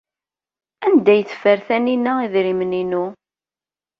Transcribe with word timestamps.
Anda 0.85 1.09
ay 1.13 1.21
teffer 1.29 1.59
Taninna 1.67 2.13
idrimen-inu? 2.25 3.05